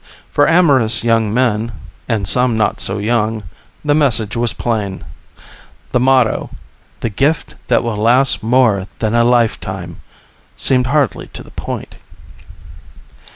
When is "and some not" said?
2.09-2.79